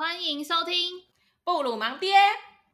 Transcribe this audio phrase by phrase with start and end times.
[0.00, 1.02] 欢迎收听
[1.44, 2.14] 布鲁芒爹。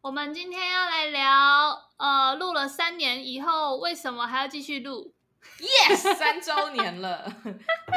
[0.00, 5.12] 我们今天要来聊，呃，录了三年以后，为什么还要继续录
[5.58, 7.28] ？Yes，三周年了。
[7.42, 7.50] 不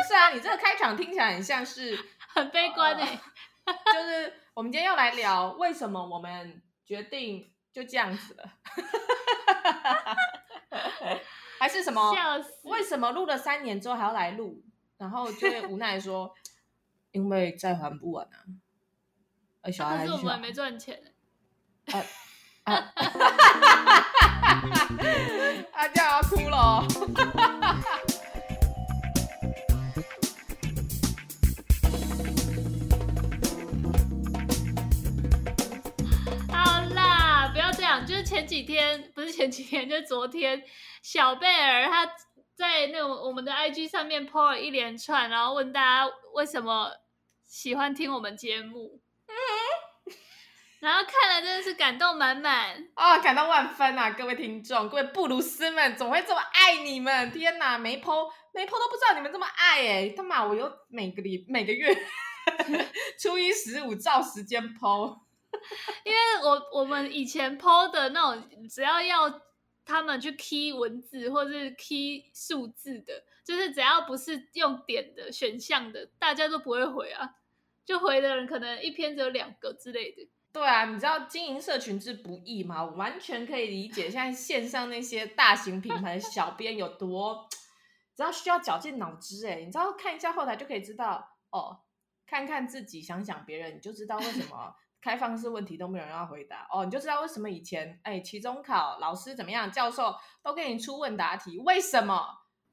[0.07, 1.95] 是啊，你这个开场听起来很像是
[2.33, 3.21] 很悲观哎、
[3.65, 3.73] 呃。
[3.93, 8.53] 就是我们今天要来聊，为什么我们决定就这样子了？
[11.59, 12.15] 还是什么？
[12.15, 12.67] 笑死！
[12.67, 14.63] 为什么录了三年之后还要来录？
[14.97, 16.33] 然后就会无奈说，
[17.13, 18.41] 因为债还不完啊。
[19.61, 20.99] 而小孩还可是我们没赚钱。
[21.91, 22.01] 啊
[22.65, 22.93] 啊！
[25.73, 26.85] 阿娇要哭了。
[36.51, 38.05] 好啦，不要这样。
[38.05, 40.61] 就是前几天，不是前几天，就是昨天，
[41.01, 42.11] 小贝儿他。
[42.59, 46.91] 在那种我们的 IG 上面 po 了一连串，然后问大家为什么
[47.45, 48.99] 喜欢听我们节目，嗯、
[50.79, 54.11] 然后看了真的是感动满满啊、哦，感动万分啊！
[54.11, 57.31] 各位听众，各位布鲁斯们，怎么会这么爱你们？
[57.31, 60.13] 天哪，没 po 没 po 都不知道你们这么爱哎！
[60.15, 61.93] 他妈，我有每个礼每个月
[63.19, 65.19] 初一十五照时间 po，
[66.03, 69.41] 因为我我们以前 po 的那种，只要要。
[69.85, 77.27] 他们去 key 文字或者是 key 数字的，就是只要不是用点的选项的，大家都不会回啊。
[77.89, 80.29] 就回的人可能一篇只有两个之类的。
[80.53, 82.83] 对啊，你知道经营社群之不易吗？
[82.83, 84.11] 我完全可以理解。
[84.11, 87.49] 现在线上那些大型品牌的小编有多，
[88.15, 91.79] 只要需要绞尽脑汁哎，你知道看一下后台就可以知道哦，
[92.27, 94.75] 看看自己，想想别人，你就知道为什么。
[95.01, 102.21] 开放式问题都没有人要回答哦，你就知道为什么以前哎，期中考老师怎么样，教授都给你出问答题，为什么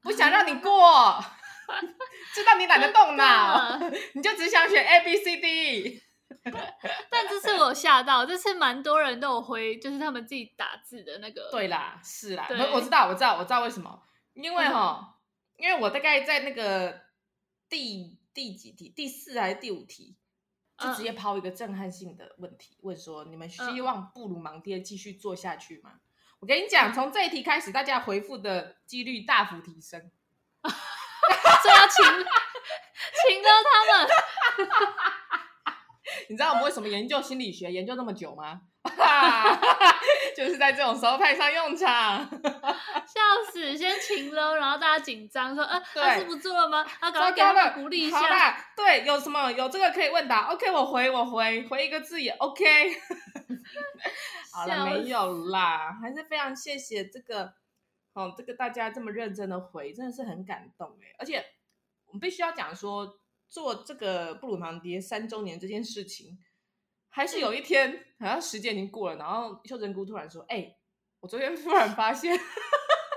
[0.01, 1.23] 不想让你过？
[2.33, 3.79] 知道你懒得动脑，
[4.13, 6.03] 你就只想选 A B C D。
[7.09, 11.49] 但这次我吓到，这次蛮多人都有回，就是他们自己打字的那个。
[11.51, 14.01] 对啦，是啦，我我知道，我知道，我知道为什么，
[14.33, 15.19] 因为哈，
[15.57, 17.01] 因为我大概在那个
[17.69, 20.17] 第第几题，第四还是第五题。
[20.79, 25.93] 就直接抛一个震撼性的问题，问说：你们希望布鲁芒爹继续做下去吗？
[26.39, 30.11] 我跟你讲，从这一题开始，大家回复的几率大幅提升。
[31.61, 32.05] 所以要请
[33.13, 34.07] 请了他们。
[36.29, 38.61] 你知道我们为什么研究心理学研究那么久吗？
[40.35, 42.19] 就是在这种时候派上用场，
[43.05, 43.19] 笑
[43.51, 43.75] 死！
[43.77, 48.19] 先停了，然后大家紧张说：“呃，他是不做了吗？”他赶快给他们鼓励一下。
[48.19, 52.95] 好啦，对，有什么有这个可以问答？OK，我回我回回一个字也 OK。
[54.53, 57.51] 好了，没有啦，还是非常谢谢这个，
[58.17, 61.13] 哦，这个大家这么认真的回，真的是很感动哎！
[61.19, 61.45] 而且
[62.07, 66.39] 我们必须要讲说，做这个布鲁芒爹三周年这件事情。
[67.09, 70.77] 还是有一天，好像时间已经过了，然后秀珍姑突然说：“哎、欸，
[71.19, 72.35] 我昨天突然发现，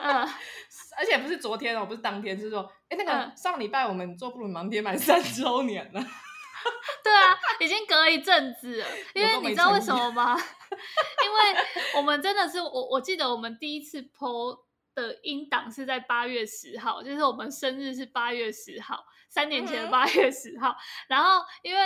[0.00, 0.21] 嗯，
[0.97, 6.00] 而且不是昨天哦，不是当天，是说，哎、欸，那个上礼拜我们做布鲁芒爹满三周年了。
[7.05, 10.34] 对啊，已经隔了一阵子了，因为你知道为什么吗？
[11.25, 11.62] 因为
[11.97, 14.59] 我们真的是我，我记得我们第一次 po
[15.00, 20.77] 的音档是在八月十号，就是我们生日是八月十号，三年前的八月十号，嗯、
[21.09, 21.81] 然后因为。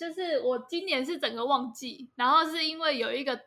[0.00, 3.38] 就是我今年是整个旺季，然后是因为有一个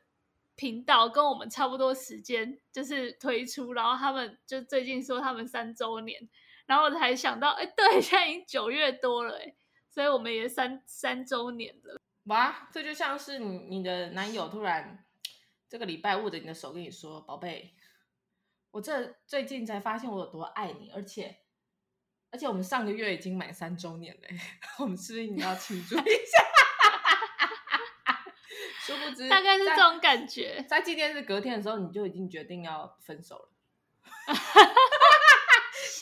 [0.56, 6.30] 频道跟我们差不多时间就是推出，然后他们就最近说他们三周年，
[6.68, 9.56] 然后我才想到，哎，对，现在已经九月多了，哎，
[9.90, 12.00] 所以我们也三三周年了。
[12.26, 15.04] 哇，这就像是你你的男友突然
[15.68, 17.74] 这个礼拜握着你的手跟你说，宝贝，
[18.74, 21.40] 我这最近才发现我有多爱你，而且。
[22.32, 24.22] 而且我们上个月已经满三周年了，
[24.82, 26.42] 我们是不是你要庆祝一下？
[28.82, 30.66] 殊不知，大概是这种感觉。
[30.68, 33.50] 在纪念日隔天的时候，你就已经决定要分手了，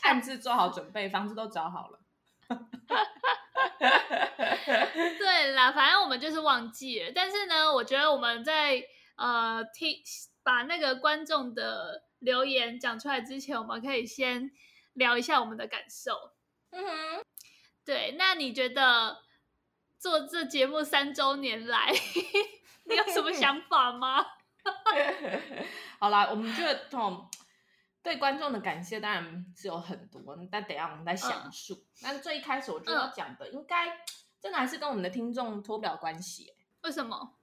[0.03, 1.99] 暗自做好准备，房子都找好了。
[5.19, 7.11] 对啦，反正我们就是忘记了。
[7.13, 8.81] 但是呢，我觉得我们在
[9.17, 10.01] 呃听
[10.43, 14.49] 把那个观众的留言讲出来之前，我们可以先。
[14.95, 16.33] 聊一下我们的感受，
[16.71, 17.25] 嗯哼，
[17.85, 19.21] 对，那你觉得
[19.97, 21.93] 做这节目三周年来，
[22.83, 24.25] 你有什么 想法吗？
[25.97, 27.25] 好啦，我们觉得从
[28.03, 30.21] 对观众的感谢当然是有很多，
[30.51, 31.73] 但等一下我们再详述。
[31.73, 33.97] 嗯、但最一开始我觉得要讲的，应该
[34.41, 36.53] 真的还是跟我们的听众脱不了关系。
[36.81, 37.37] 为什么？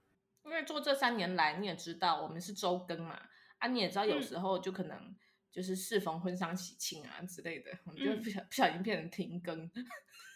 [0.45, 3.19] 因为做这三年来，你也知道我们是周更嘛，
[3.59, 4.97] 啊，你也知道有时候就可能。
[4.97, 5.17] 嗯
[5.51, 9.69] 就是适逢婚丧喜庆啊之类的，我们就不小不小心变成停更，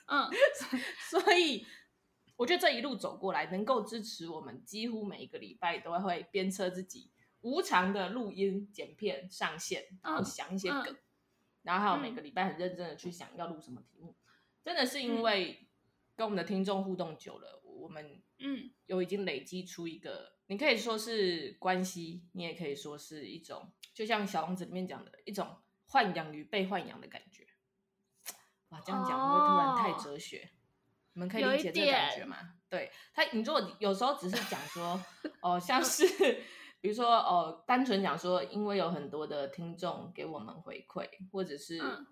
[0.06, 0.28] 嗯，
[1.10, 1.64] 所以
[2.34, 10.98] 我觉得这一路走过来，能够支持我们，几乎每一个礼拜都会鞭策自己，无偿的录音、剪片、上线，然后想一些梗，嗯、
[11.62, 14.32] 然后还有每个礼拜很认真的去想要录什么题目，嗯、
[14.64, 15.68] 真的是因为
[16.16, 18.72] 跟我们的听众互动久了，我们嗯。
[18.86, 25.56] 有已经累积出一个，你可以说是关系，你也可以说是一种，就像小王子里面讲的一种
[25.88, 27.46] 豢养与被豢养的感觉。
[28.68, 30.40] 哇，这样讲会不会突然太哲学？
[30.40, 30.50] 哦、
[31.14, 32.36] 你们可以理解这个感觉吗？
[32.68, 35.02] 对他，你如果有时候只是讲说，
[35.40, 36.04] 哦、呃，像是
[36.82, 42.06] 比如说，哦、呃，单纯讲说，因为有很多的听众给我们回馈，或者是、嗯、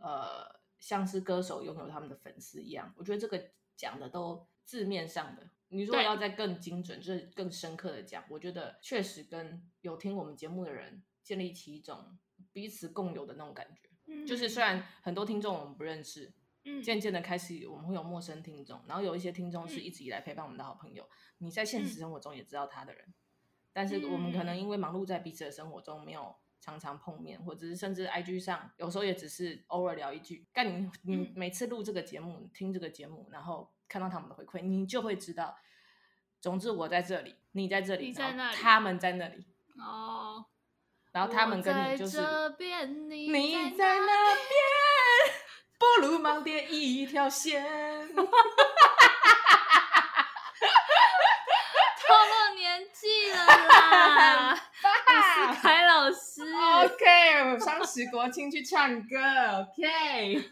[0.00, 5.48] 呃，像是歌手拥有他们的粉丝一样，我觉得这个讲的都字面上的。
[5.68, 12.18] 你如果要再更精准，就是更深刻的讲，我觉得确实跟有听我们节目的人建立起一种
[12.52, 14.26] 彼此共有的那种感觉。
[14.26, 16.32] 就是虽然很多听众我们不认识，
[16.64, 21.08] 嗯，渐渐的开始我们会有陌生听众，然后有一些听众是一直以来陪伴我们的好朋友，
[21.38, 23.14] 你在现实生活中也知道他的人，
[23.72, 30.46] 但是我们可能因为忙碌在彼此的生活中，没有常常碰面，或者是甚至 IG 上有时候也只是偶尔聊一句。
[30.52, 35.56] 但你你每次录这个节目，听这个节目，然后看到他们的回馈，你就会知道，
[36.40, 39.46] 总之我在这里，你在这里，在那里，他们在那里
[39.78, 40.46] 哦。
[41.12, 44.46] 然后他们跟你就是，你在那边，
[45.78, 47.64] 不如盲点一条线。
[51.98, 56.42] 透露年纪了啦， 我是凯老师。
[56.84, 59.16] OK，双十国庆去唱歌。
[59.18, 60.50] OK，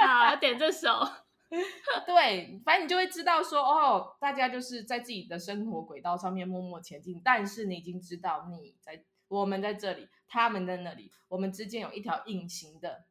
[0.00, 1.06] 好，点这首。
[2.06, 9.04] 对，反正你就会知道说，哦，大家就是在自己的生活轨道上面默默前进，但是你已经知道你在。
[9.30, 13.04] 我们在这里，他们在那里，我们之间有一条隐形的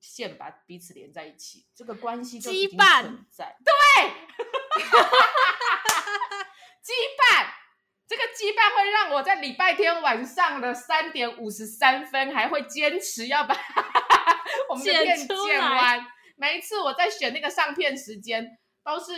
[0.00, 3.56] 线把彼此连在一起，这个关系就已经存在。
[3.58, 3.72] 羁对，
[6.84, 7.46] 羁绊，
[8.06, 13.56] 这个羁绊会让我在礼拜天晚上的三点五十三分还会坚持要把
[14.68, 16.06] 我们的片剪完。
[16.42, 19.12] 每一次我在选那个上片时间，都是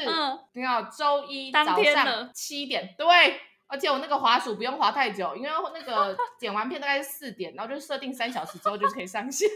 [0.52, 3.40] 你要周一早上七点，对。
[3.66, 9.48] 而且我那个滑鼠不用滑太久，因为那个 剪完片大概是四点，然后就设定三小时之后就可以上线。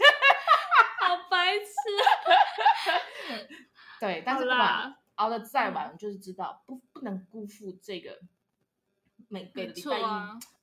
[0.99, 1.69] 好 白痴。
[3.99, 8.19] 对，但是不管熬得再晚，就是知道不不能辜负这个
[9.27, 10.03] 每个礼拜一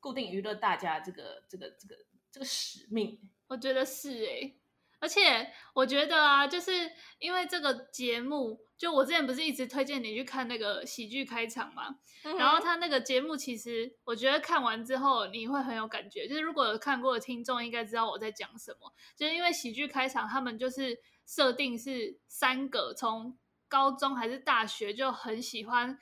[0.01, 1.95] 固定娱乐大家这个这个这个
[2.33, 3.17] 这个使命。
[3.47, 4.59] 我觉得是哎、欸。
[4.99, 23.37] 而且我觉得啊，就是因为这个节目，就我之前不是一直推荐你去看那个喜剧开场嘛，嗯、然后他那个节目其实我觉得看完之后你会很有感觉，就是如果有看过的听众应该知道我在讲什么，就是因为喜剧开场他们就是设定是三个从
[23.69, 25.99] 高中还是大学就很喜欢，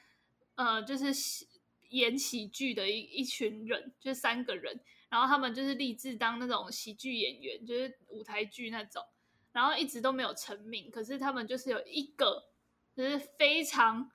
[0.55, 1.07] 呃，就是
[1.91, 4.81] 演喜剧的一一群人，就是三个人。
[5.15, 9.01] 然后他们就是立志当那种喜剧演员，就是舞台剧那种，
[9.53, 10.91] 然后一直都没有成名。
[10.91, 12.49] 可是他们就是有一个，
[12.97, 14.11] 就是非常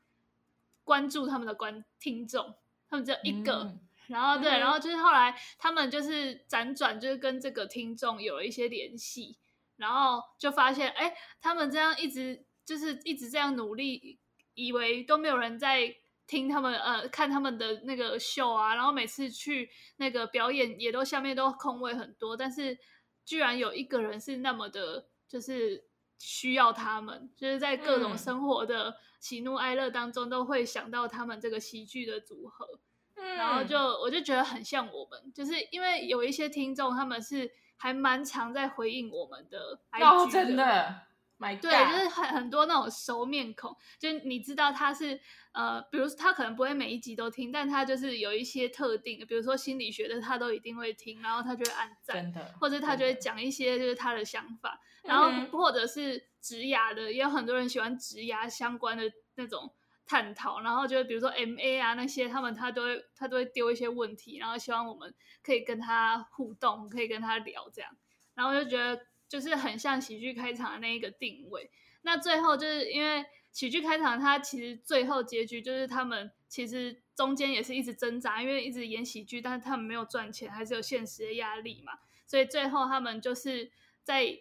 [0.84, 2.54] 关注他们的观听众，
[2.90, 3.63] 他们只有一个。
[3.63, 9.38] 嗯、然后对，嗯、然后就是后来他们就是辗转，就是跟这个听众有了一些联系，
[9.78, 14.19] 然后就发现，哎，他们这样一直就是一直这样努力，
[14.54, 15.96] 以为都没有人在。
[16.29, 19.67] 听他们呃，看他们的那个秀啊，然后每次去
[19.98, 22.77] 那个表演也都下面都空位很多，但是
[23.25, 25.83] 居然有一个人是那么的，就是
[26.19, 32.79] 需要他们，就是在各种生活的喜怒哀乐当中都会想到他们这个喜剧的组合，
[33.15, 41.09] 嗯、然后就我就觉得很像我们，就是因为有一些听众他们是还蛮常在回应我们的 IG 的，哦，真的。
[41.39, 45.17] My 对，就是很很多那种熟面孔，就是你知道他是
[45.53, 59.74] 呃，比如他可能不会每一集都听，但他就是有一些特定的，比如说心理学的，他都一定会听，然后他就会按赞，真的，或者他就会讲一些就是他的想法，然后或者是职涯的，也有很多人喜欢职涯相关的那种
[60.05, 67.89] 探讨，然后就比如说 MA 啊那些，他们他都会他都会丢一些问题，然后希望我们可以跟他互动，可以跟他聊这样，
[68.34, 69.01] 然后就觉得。
[69.29, 71.69] 就是很像喜剧开场的那一个定位，
[72.01, 81.93] 那最后就是因为喜剧开场，它其实最后结局就是他们其实中间也是一直挣扎，因为一直演喜剧，但是他们没有赚钱，还是有现实的压力嘛，
[82.25, 83.71] 所以最后他们就是
[84.03, 84.39] 在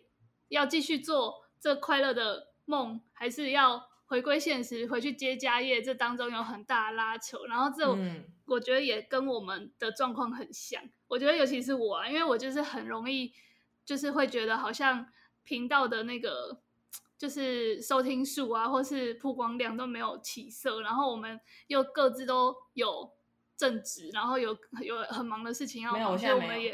[0.49, 7.87] 要继续做这快乐的梦，还是要回归现实，回去接家业，这当中有很大的拉扯，然后这
[8.47, 13.35] 我觉得也跟我们的状况很像，我觉得尤其是我啊，因为我就是很容易。
[13.89, 15.07] 就是会觉得好像
[15.45, 16.61] 频道的那个
[17.17, 23.11] 就是收听数啊，或是曝光量都没有起色，然后我们又各自都有
[23.57, 26.73] 正职，然后有有很忙的事情要忙，所以我们也，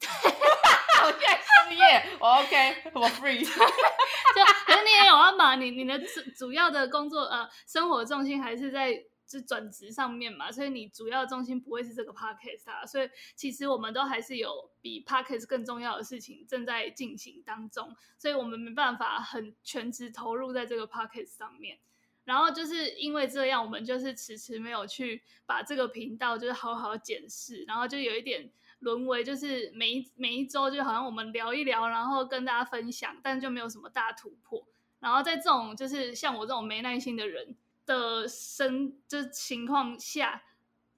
[0.00, 9.04] 我现在失业，我 OK，我 free， 就可是你也有要忙，你你的主主要的工作呃生活重心还是在。
[9.32, 21.78] 是转职上面嘛，所以你主要重心不会是这个 podcast 啊，所以其实我们都还是有比 podcast 更重要的事情正在进行当中，所以我们没办法很全职投入在这个 podcast 上面。
[22.24, 34.64] 然后就是因为这样，我们就是迟迟没有去把这个频道就是好好检视，然后就有一点沦为就是每一每一周就好像我们聊一聊，然后跟大家分享，但就没有什么大突破。
[35.00, 37.56] 然后在这种就是像我这种没耐心的人。
[37.84, 40.44] 的生这情况下，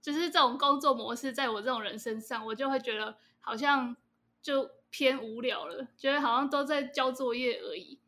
[0.00, 3.96] 就是这种工作模式，在我这种人身上，我就会觉得好像
[4.42, 7.98] 就偏无聊了，觉得好像都在交作业而已。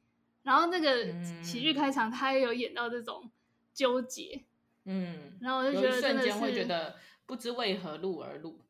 [0.43, 3.31] 然后那个喜剧开场，他也有演到这种
[3.73, 4.45] 纠结，
[4.85, 8.61] 嗯，然后我就觉得瞬间会觉得不知为何录而录，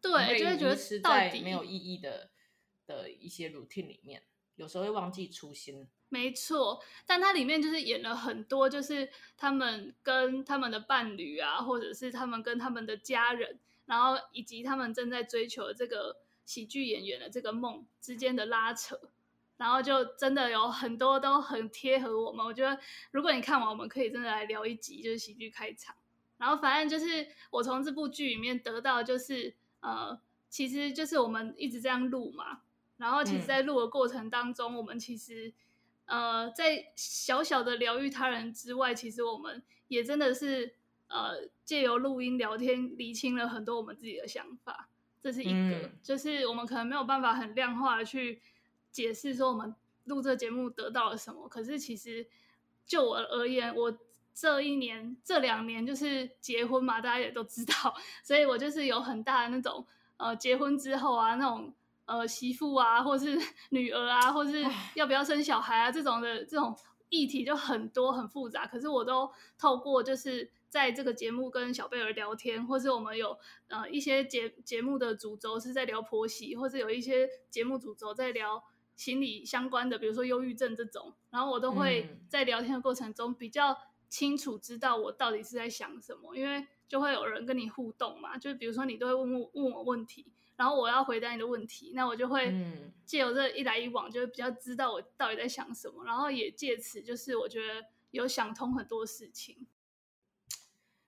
[0.00, 2.30] 对，就会觉得是在没有意义的
[2.86, 4.24] 的一些 routine 里面，
[4.56, 5.86] 有时候会忘记初心。
[6.10, 18.98] 没错，但它里面就是演了很多，就是他们跟他们的伴侣啊，或者是他们跟他们的家人，然后以及他们正在追求的这个喜剧演员的这个梦之间的拉扯，
[19.58, 22.46] 然后就真的有很多都很贴合我们。
[22.46, 25.94] 我觉得如果你看完，我们可以真的来聊一集，就是喜剧开场。
[26.38, 32.62] 然后反正就是我从这部剧里面得到，就是呃，其实就是我们一直这样录嘛，
[32.96, 35.52] 然后其实，在录的过程当中，嗯、我们其实。
[36.08, 40.74] 呃，在小小的疗愈他人之外，其实我们也真的是
[41.08, 44.88] 呃，借由录音聊天，理清了很多我们自己的想法。
[45.22, 48.40] 这是一个，嗯、就是我们可能没有办法很量化的去
[48.90, 49.74] 解释说我们
[50.04, 51.46] 录这节目得到了什么。
[51.46, 52.26] 可是其实
[52.86, 53.98] 就我而言，我
[54.32, 59.86] 这一年、这两年就是结婚嘛，大家也都知道， 所以我就是有很大的那种
[60.16, 61.74] 呃，结婚之后啊那种。
[62.08, 63.38] 呃，媳妇啊，或是
[63.68, 66.74] 女儿啊，或是要不要生小孩啊，这种的这种
[67.10, 68.66] 议题就很多很复杂。
[68.66, 73.36] 可是我都透过就是在这个节目跟小贝儿聊天，或是我们有
[73.68, 78.64] 呃一些节节目的主轴是在聊婆媳，或是有一些节目主轴在聊
[78.96, 81.12] 心理相关的，比如说忧郁症这种。
[81.28, 83.76] 然后我都会在聊天的过程中比较
[84.08, 90.32] 清楚知道我到底是在想什么，因为就会有人跟你互动嘛，就是比如说你都会问问问我问题。
[90.58, 92.52] 然后我要回答你的问题，那我就会
[93.06, 99.68] 借由这一来一往，就会比较知道我到底在想什么，然后也借此就是我觉得有想通很多事情。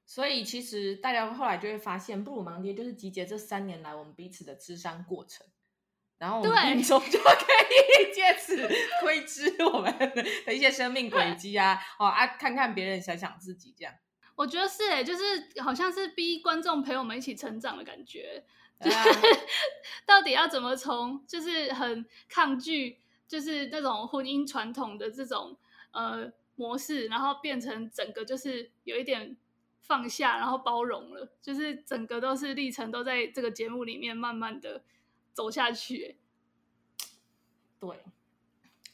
[0.07, 5.45] 所以其实大家后来就会发现，布鲁盲爹就是集结这三年来我们彼此的智商过程，
[6.19, 8.69] 然后我们听众就可以 借此
[9.03, 9.93] 窥知我们
[10.47, 13.93] 的一些生命轨迹啊，哦啊，看看别人，想想自己这样。
[14.37, 18.45] 我觉得是诶，就是好像是逼观众陪我们一起成长的感觉。
[18.81, 18.97] 就是
[20.07, 25.57] 到底要怎么从就是很抗拒就是那种婚姻传统的这种
[25.93, 29.37] 呃模式，然后变成整个就是有一点
[29.83, 34.83] 放下，然后包容了，就是整个都是历程都在这个节目里面慢慢的
[35.33, 36.19] 走下去。
[37.79, 38.05] 对，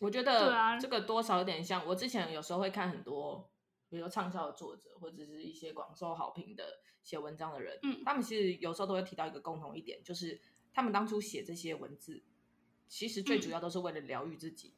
[0.00, 3.48] 我觉得这个多少有点像我之前有时候会看很多，
[3.88, 6.80] 比如说畅销的作者或者是一些广受好评的。
[7.06, 10.40] 写文章的人，嗯，他们其实有时候都会提到一个共同一点，就是
[10.74, 12.20] 他们当初写这些文字，
[12.88, 14.74] 其实最主要都是为了疗愈自己，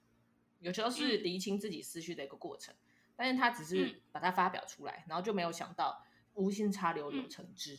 [0.60, 6.04] 嗯、有时候是厘清自己思绪的一个过程，嗯、但是他只是把它发表出来，然后就没有想到
[6.34, 7.78] 无心插柳柳成枝，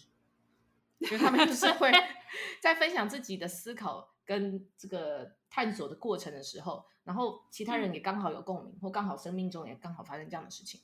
[0.97, 1.91] 因为、嗯、他们就是会
[2.59, 10.81] 在分享自己的思考跟这个探索的过程的时候，然后其他人也刚好有共鸣，或刚好生命中也刚好发生这样的事情，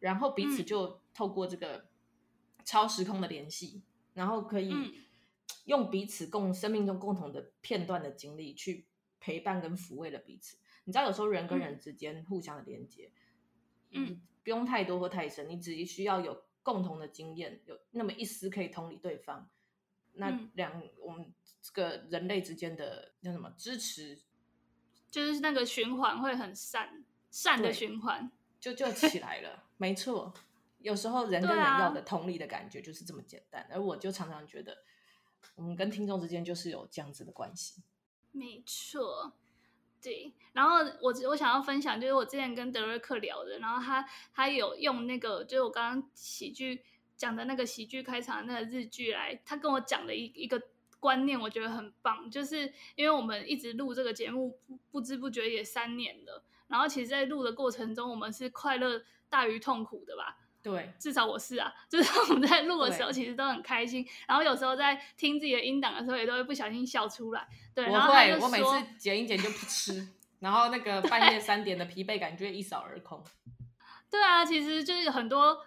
[0.00, 1.86] 然后彼此就透过这个。
[2.64, 3.82] 超时空的联系，
[4.14, 4.72] 然后可以
[5.66, 8.86] 用彼此共生命中共同的片段的经历去
[9.20, 10.56] 陪伴跟抚慰了彼此。
[10.84, 13.10] 你知道，有时候人跟人之间互相的连接，
[13.90, 19.48] 嗯，不用太多或太深，你只需要有共同的经验，有那么一丝可以同理对方，
[20.12, 24.20] 那两我们这个人类之间的叫什么支持，
[25.10, 28.30] 就是那个循环会很善善的循环，
[28.60, 30.34] 就就起来了，没错。
[30.84, 34.76] 有时候人跟人要的同理的感觉就是这么简单，啊、而我就常常觉得，
[35.54, 37.82] 我们跟听众之间就是有这样子的关系。
[38.32, 39.32] 没错，
[40.02, 40.34] 对。
[40.52, 46.84] 然后我我想要分享，就是我之前跟德瑞克聊的，然后他他有用那个，就是我刚刚喜剧
[47.16, 50.62] 讲的那个喜剧开场的那个日剧来，他跟我讲的一一个
[51.00, 56.44] 观念，我觉得很棒，就是因为我们一直录这个节目，不不知不觉也三年了。
[56.66, 60.38] 然后其实，在录的过程中，我们是快乐大于痛苦的吧？
[60.64, 64.04] 对，至少我是啊，就是我们在录的时候，其实都很开心。
[64.26, 67.46] 然后有时候在听自己的音档的时候，也都会不小心笑出来。
[67.74, 70.08] 对，然后我每次剪一剪就不吃，
[70.40, 73.22] 然后那个半夜三点的疲惫感就会一扫而空。
[74.10, 75.58] 对啊，其实就是很多。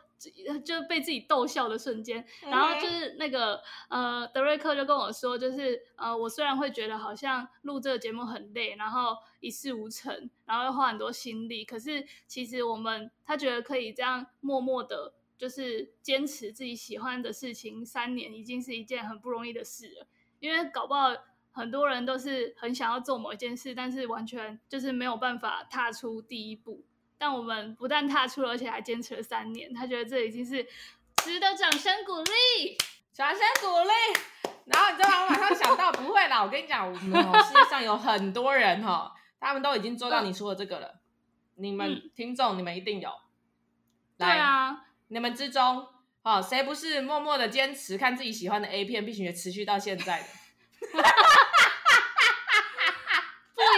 [0.65, 20.07] 就是被自己逗笑的瞬间，然后就是那个呃，德瑞克就跟我说，就是呃，我虽然会觉得好像录这个节目很累，然后一事无成，然后要花很多心力，可是其实我们他觉得可以这样默默的，就是坚持自己喜欢的事情三年，已经是一件很不容易的事了。
[20.39, 21.15] 因为搞不好
[21.51, 26.83] 很多人都是很想要做某一件事，但是完全就是没有办法踏出第一步。
[27.17, 29.74] 但我们不但踏出了，而且还坚持了三年。
[29.74, 30.63] 他觉得这已经是
[31.24, 32.77] 值得掌声鼓励，
[33.12, 34.53] 掌声鼓励。
[34.65, 35.24] 然后你知道吗？
[35.24, 40.88] 我马上想到，不会啦，我跟你讲，我们 世界上有很多人哈，他们都已经做到你说的这个了。
[40.88, 41.00] 嗯、
[41.55, 43.09] 你们听众，你们一定有。
[44.17, 45.88] 来对啊，你们之中，
[46.24, 50.27] 哦，谁不是默默的坚持看自己喜欢的 A 片，并且持续到现在的？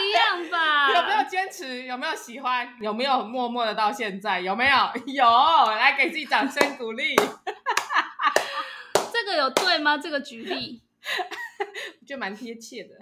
[0.09, 0.91] 一样吧？
[0.95, 1.83] 有没有坚持？
[1.83, 2.75] 有没有喜欢？
[2.81, 4.39] 有没有默默的到现在？
[4.41, 4.75] 有没有？
[5.13, 5.25] 有，
[5.71, 7.15] 来给自己掌声鼓励。
[9.13, 9.97] 这个有对吗？
[9.97, 10.81] 这个举例，
[12.01, 12.95] 我觉得蛮贴切的。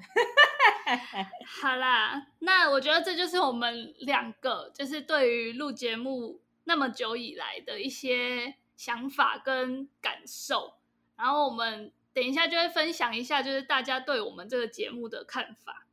[1.61, 10.73] 好啦，那我觉得这就是我们两个，就是对于录节目那么久以来的一些想法跟感受。
[11.15, 15.85] 然后我们等一下就会分享一下，就是大家对我们这个节目的看法。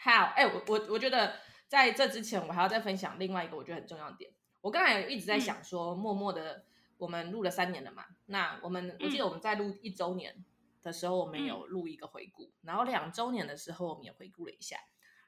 [0.00, 1.34] 好，哎，我我我觉得
[1.66, 4.30] 在这之前，我还要再分享另外一个我觉得很重要的点。
[4.60, 6.64] 我刚才一直在想说，默默的
[6.96, 10.44] 我们录了三年了嘛，那我们我记得我们在录一周年
[10.82, 14.78] 的时候，我们有录一个回顾，然后两周年的时候我们也回顾了一下，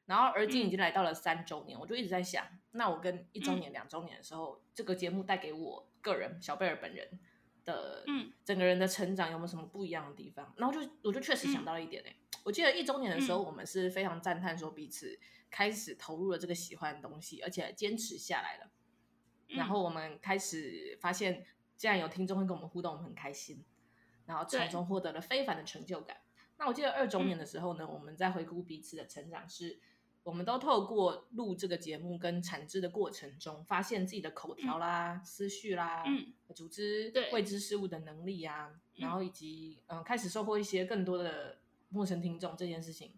[0.06, 7.20] 然后而今已经来到了三周年，我就一直在想，那我跟一周年、两周年的时候，这个节目带给我个人小贝尔本人
[7.64, 10.52] 的，嗯，整个人的成长有没有什么不一样的地方？
[10.56, 12.16] 然后就我就确实想到了一点哎。
[12.42, 15.18] 我记得一周年的时候，我们是非常赞叹说彼此
[15.50, 18.70] 开始投入了这个喜欢的东西，而且坚持下来了。
[19.48, 21.44] 然后我们开始发现，
[21.76, 23.64] 既然有听众会跟我们互动，我们很开心。
[24.26, 26.18] 然后从中获得了非凡的成就感。
[26.56, 29.80] 那我记得二周年的时候呢，我们在回顾彼此的成长，是
[30.22, 36.04] 我们都透过录这个节目跟产制的过程中，发现自己的口条啦、思绪啦、
[36.54, 41.58] 组织未知事物的能力啊，然后以及嗯，开始收获一些更多的。
[41.92, 43.12] 陌生听众这件事情，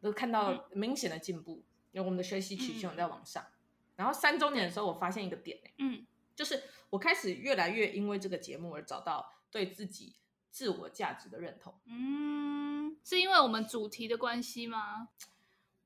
[0.00, 3.40] 都看到明显的进步，因为我们的学习曲线在往上。
[3.40, 3.54] 嗯、
[3.94, 10.16] 然后三周年的时候，我发现一个点，嗯，就是我开始越来越因为这个节目而找到对自己
[10.50, 11.72] 自我价值的认同。
[11.84, 15.10] 嗯，是因为我们主题的关系吗？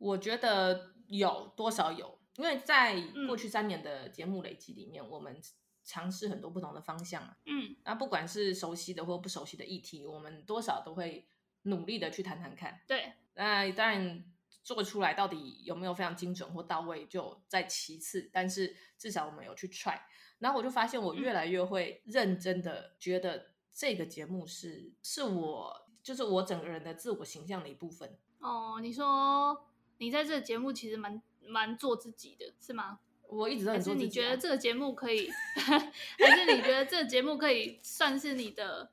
[0.01, 5.41] 我觉得有多少有，因为在过去三年的节目累积里面，嗯、我们
[5.85, 11.29] 尝试很多不同的方向，嗯，那不管是熟悉的或不熟悉的议题，我们多少都会。
[11.65, 14.25] 努力的去谈谈看，对，那当然
[14.63, 18.31] 做出来到底有没有非常精准或到位，就在其次。
[18.33, 20.01] 但是至少我们有去 try，
[20.39, 28.19] 然后我就发现我越来越会认真的觉得这个节目是是我就是我整个人的自我形象的一部分。
[28.39, 29.70] 哦，你说
[30.01, 32.99] 你在这个节目其实蛮蛮做自己的，是吗？
[33.29, 34.07] 我一直都很做自己啊。
[34.07, 38.91] 还是你觉得这个节目可以， 还是你觉得这个节目可以算是你的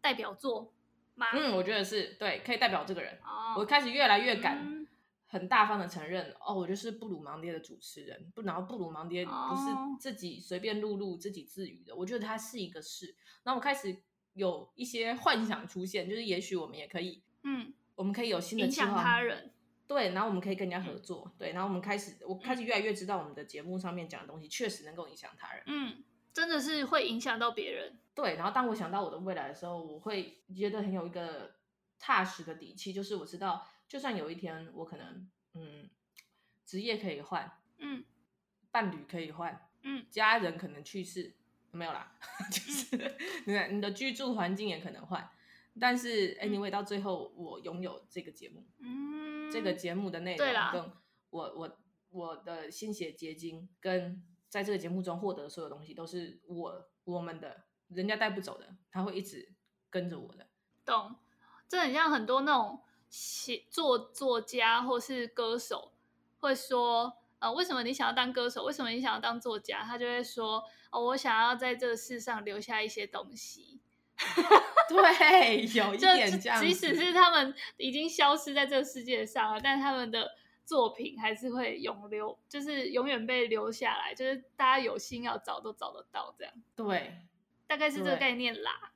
[0.00, 0.72] 代表作
[1.16, 1.26] 吗？
[1.34, 3.18] 嗯，我觉得是对，可以代表这个人。
[3.22, 4.86] Oh, 我开始越来越敢，
[5.26, 8.30] 很大方的承认，嗯、哦，我就是布鲁芒爹的主持人。
[8.32, 11.94] 不，然后布鲁芒爹不是自己随便录录、自己自娱的。
[11.96, 13.16] 我觉得他是一个事。
[13.42, 13.94] 然后我开始
[14.34, 19.50] 有一些幻想出现，就是也许我们也可以，嗯，我们可以有新的影响他人。
[19.86, 21.24] 对，然后我们可以跟人家合作。
[21.26, 25.62] 嗯、对，然后我们开始，我开始越来越知道我们的节目上面讲的东西确实能够影响他人。
[25.66, 26.04] 嗯。
[26.32, 28.36] 真的是会影响到别人，对。
[28.36, 31.54] 然后当我想到我的未来的时候，我会觉得很有一个
[31.98, 35.88] 踏实的底气，就是我知道，就算有一天我可能，嗯，
[36.66, 38.04] 职业可以换，嗯，
[38.70, 41.32] 伴侣可以换，嗯，家人可能去世，
[41.70, 42.12] 没有啦，
[42.52, 45.26] 就是你看你的居住环境也可能换，
[45.80, 50.92] 但是 anyway 到最后我拥有这个节目，嗯，这个节目的内容跟
[51.30, 51.78] 我我
[52.10, 54.22] 我的心血结晶跟。
[54.48, 59.52] 在这个节目中获得的所有东西都是我我们的，人家带不走的，他会一直
[59.90, 60.46] 跟着我的。
[60.84, 61.16] 懂，
[61.68, 65.92] 这很像很多那种写作作家或是歌手
[66.38, 68.64] 会说，呃，为什么你想要当歌手？
[68.64, 69.82] 为什么你想要当作家？
[69.82, 73.80] 他就会说，哦，我想要在这个世上留下一些东西。
[74.88, 76.60] 对，有一点这样。
[76.60, 80.30] 即使是他们已经消失在这个世界上了，但他们的
[80.64, 86.54] 作品还是会永留，就是永远被留下来，就是大家有心要找都找得到这样。
[86.74, 87.18] 对，
[87.66, 88.92] 大概是这个概念啦。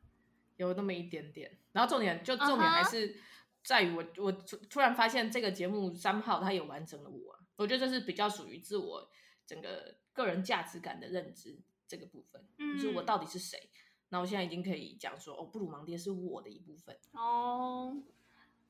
[0.57, 3.17] 有那么一点点，然后重点就重点还是
[3.63, 4.23] 在于我、uh-huh.
[4.23, 4.33] 我
[4.69, 9.11] 突然发现这个节目三号它也完成了我，我觉得这是比较属于自我
[9.47, 13.71] 整个个人价值感的认知这个部分，嗯、就是我到底是谁。
[14.11, 16.97] 那我现在已经可以讲说，哦，布鲁芒爹是我的一部分。
[17.13, 17.97] 哦，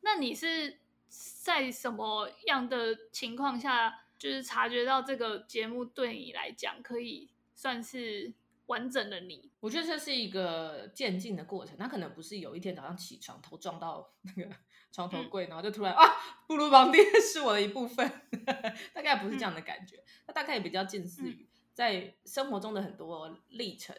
[0.03, 0.79] 那你是
[1.42, 8.33] 在什么样的情况下，就是察觉到这个节目对你来讲可以算是
[8.66, 9.50] 完整的你？
[9.61, 14.50] 我觉得这是一个渐进的过程，他可能不是有一天早上起床头撞到 那个
[14.92, 16.05] 床头柜，嗯、然后就突然啊，
[16.46, 18.07] 布鲁芒爹 是我的一部分，
[18.92, 19.96] 大概不是这样的感觉。
[20.26, 23.96] 那、嗯、大概也比较近似于在生活中的很多历程。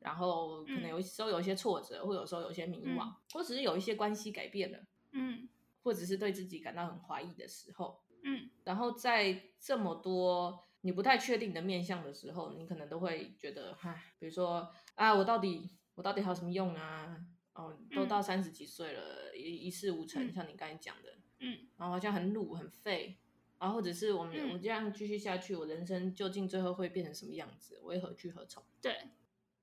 [0.00, 4.78] 然后可能有时候有一些挫折，嗯、或有时候有一些迷惘，嗯、或者是有一些关系改变了，
[5.12, 5.48] 嗯，
[5.82, 17.16] 或者是对自己感到很怀疑的时候，嗯，然后在这么多你不太确定的面向的时候，你可能都会觉得，唉，比如说啊，我到底我到底还有什么用啊？
[17.52, 23.18] 哦，都到三十几岁了，一一事无成，嗯、像你刚才讲的，嗯，然后好像很鲁很废，
[23.58, 27.78] 然后或者是我们、嗯、我这样继续下去，我人生究竟最后会变成什么样子？
[27.82, 28.62] 我会何去何从？
[28.80, 28.96] 对。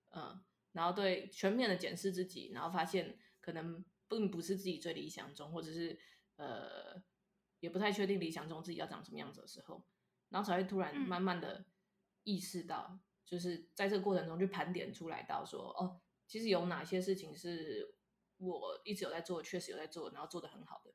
[0.09, 5.99] 嗯，然后对全面的检视自己，然后发现可能并不是自己最理想中，或者是
[6.35, 7.01] 呃，
[7.59, 9.83] 也不太确定理想中自己要长什么样子的时候，
[10.29, 11.65] 然后才会突然慢慢的
[12.23, 17.95] 意识到，嗯、就是在这个过程中去盘点出来到说，哦，其实有哪些事情是
[18.37, 20.93] 我一直有在做，确实有在做，然后做的很好的，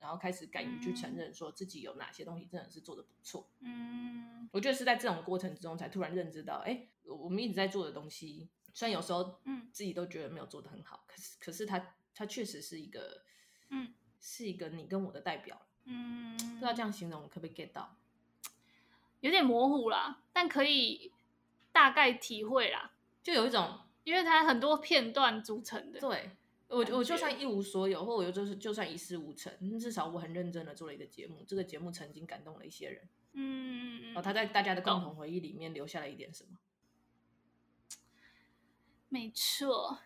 [0.00, 3.48] 然后开始敢于去承认说自己有哪些东西真的是做的不错。
[3.60, 6.88] 嗯，我觉得是在这种过程之中才突然认知到，哎。
[7.10, 13.22] 我们一直在做的东西，虽然有时候嗯自己都觉得没有做的很好，嗯、可是可是它它确实是一个
[13.70, 17.96] 嗯是一个你跟我的代表，嗯，不知道这样形容可不可以 get 到？
[19.20, 21.10] 有点模糊啦，但可以
[21.72, 25.98] 大概体会啦，就有一种，因为它很多片段组成的。
[25.98, 26.32] 对，
[26.68, 29.50] 我我就算一无所有，或我就是就算一事无成，
[29.80, 36.58] 至少我很认真的做了一个节目，这个节目曾经感动了一些人，嗯，然后他在大家的共同回忆里面留下了一点什么。
[39.08, 39.98] 没错，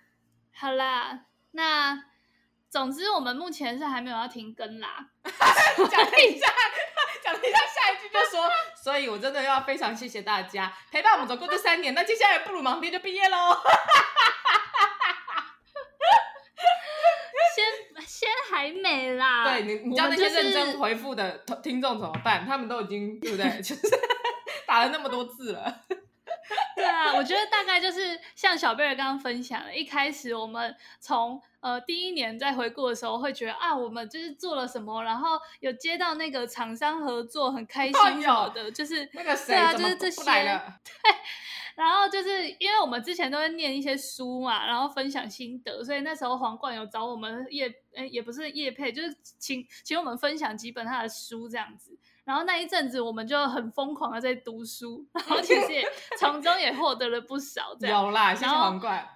[0.53, 2.05] 好啦，那
[2.70, 5.11] 总之我们目前是还没有要停更啦。
[5.25, 5.31] 讲
[5.83, 6.46] 一下，
[7.25, 8.48] 讲一下，下一句就说，
[8.81, 11.92] 所以我真的要非常谢谢大家陪伴我们走过这三年。
[11.92, 13.61] 那接下来布鲁芒爹就毕业喽。
[18.07, 18.31] 先
[18.62, 19.44] 先还没啦。
[19.44, 22.44] 对你，你叫那些认真回复的听众怎么办？
[22.46, 23.44] 他们都已经对不对？
[23.62, 23.83] 就是
[24.66, 25.81] 打了那么多字了。
[26.77, 40.22] 对啊，我觉得大概就是像小贝儿刚刚分享的，一开始我们从呃第一年在回顾的时候，会觉得啊，我们就是做了什么，然后有接到那个厂商合作，很开心什么的，就是那个谁对啊，就是这些。
[40.22, 41.14] 对，
[41.75, 51.98] 然后就是因为我们之前都会念一些书嘛，然后分享心得，所以那时候皇冠有找我们叶，哎，也不是叶配，就是请请我们分享几本他的书这样子。
[52.25, 55.83] 然后那一阵子，我们就很疯狂的在读书，然后其实也
[56.18, 57.75] 从中也获得了不少。
[57.81, 59.09] 这样有啦，谢谢皇冠。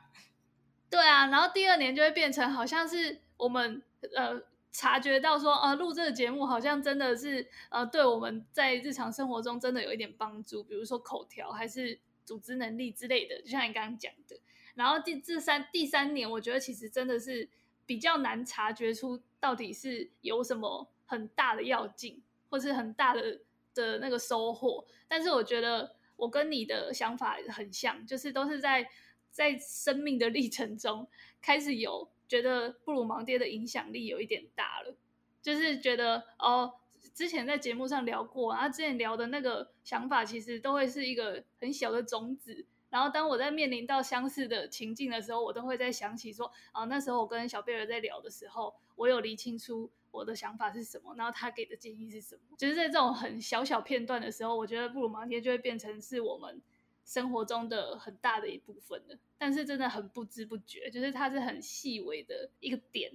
[0.96, 3.82] 对啊，然后第二年就会变成好像是我们
[4.14, 4.40] 呃
[4.72, 14.40] 察觉到说，呃录这个节目好像真的是呃对我们在日常生活中真的有一点帮助，比如说口条还是组织能力之类的，就像你刚刚讲的。
[14.74, 17.48] 然后第这三第三年，我觉得其实真的是
[17.85, 22.22] 比较难察觉出到底是有什么很大的要紧。
[22.48, 23.40] 或是很大的
[23.74, 28.88] 的那个收获，但是我觉得我跟你的想法很像，就是都是在
[29.37, 31.07] 在生命的历程中
[31.42, 34.96] 开始有觉得布鲁芒爹的影响力有一点大了，
[35.42, 36.72] 就是觉得哦，
[37.12, 49.90] 之前在节目上聊过，然后之前聊的那个想法其实都会是一个很小的种子，然后当我在面临到相似的情境的时候，我都会在想起说，啊，那时候我跟小贝儿在聊的时候，我有理清楚。
[50.12, 51.14] 我的想法是什么？
[51.14, 52.57] 然后他给的建议是什么？
[52.57, 56.59] 就是在这种很小小片段的时候，我觉得布鲁芒爹就会变成是我们
[57.07, 59.16] 生活中的很大的一部分了。
[59.38, 63.11] 但是真的很不知不觉，就是它是很细微的一个点。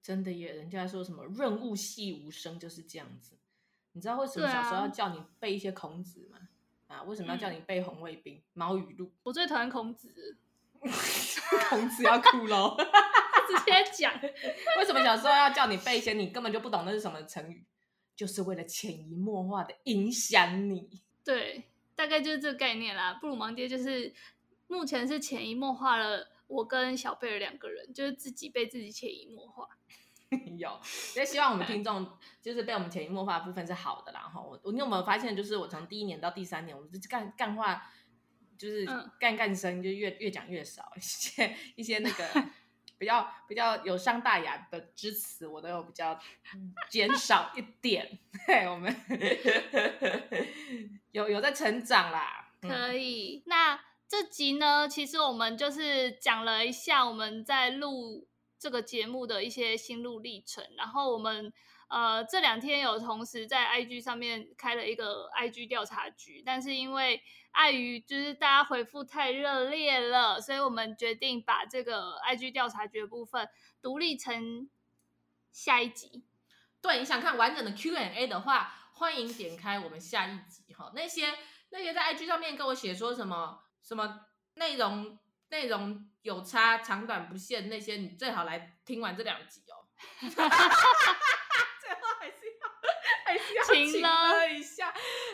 [0.00, 3.36] 真的耶，人家说什么“润物细无声”就是这样子。
[3.92, 6.38] 你知道为什么小时候要叫你背一些孔子吗？
[6.86, 9.06] 啊，啊，为什么要叫你背《红卫兵》嗯、《毛语录》？
[9.22, 10.36] 我最讨厌孔子，
[11.68, 12.76] 孔子要哭了。
[13.48, 14.12] 直接讲，
[14.78, 17.64] 为什么小时候要叫你背一些你根本就不懂那是什么成语？
[18.14, 21.00] 就是为了潜移默化的影响你。
[21.24, 21.67] 对，
[21.98, 23.14] 大概就是这个概念啦。
[23.14, 24.14] 布鲁芒爹就是
[24.68, 29.68] 目前是潜移默化了我跟小贝尔两个人，就是自己被自己潜移默化。
[30.56, 30.80] 有，
[31.16, 32.08] 也希望我们听众
[32.40, 34.20] 就是被我们潜移默化的部分是好的啦。
[34.20, 37.90] 哈，我我你有没有发现，就是我从第一年到第三年，我们干干话
[38.56, 38.86] 就是
[39.18, 42.24] 干干声就越越讲越少，一些一些那个
[42.98, 46.18] 比较比较有伤大雅的支词，我都有比较
[46.90, 48.18] 减少一点。
[48.46, 48.94] 对，我们
[51.12, 52.50] 有有在成长啦。
[52.60, 58.26] 可以，那这集呢，其实我们就是讲了一下我们在录。
[58.60, 61.52] 这个节目的一些心路历程，然后我们
[61.88, 73.48] 呃这两天有同时在 IG 上面开了一个 IG 调查局，但是因为碍于就是大家回复太热烈了，所以我们决定把这个 IG 调查局的部分
[73.82, 74.68] 独立成
[75.50, 76.24] 下一集。
[76.80, 80.92] 对，你想看完整的 Q&A 的话，欢迎点开我们下一集哈。
[80.94, 81.34] 那些
[81.70, 85.18] 那些在 IG 上面跟我写说什么什么内容。
[85.50, 89.88] 内容有差，长短不限，那些你最好来听完这两集哦。
[89.96, 91.47] 哈哈哈哈哈
[91.94, 92.68] 最后还是要
[93.24, 94.92] 还是要请了一下，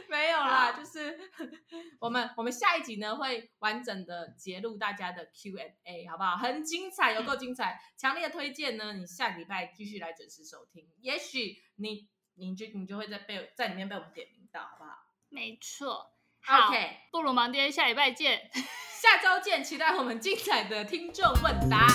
[0.09, 1.19] 没有啦，就是
[2.01, 6.37] 我们我们下一集呢会完整的揭露大家的 Q&A，好不好？
[6.37, 8.93] 很精彩，有够精彩，强烈推荐呢。
[8.93, 14.91] 你下礼拜继续来准时收听，也许你你就你就会在被在里面被我们点名到，好不好？
[15.29, 16.13] 没错。
[16.47, 16.97] ，Okay.
[17.11, 18.51] 布鲁芒爹，下礼拜见。
[19.05, 21.87] 下周见，期待我们精彩的听众问答。